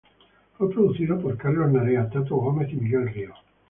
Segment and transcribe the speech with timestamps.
[0.57, 3.37] Fue producido por Carlos Narea, Tato Gómez y Miguel Ríos.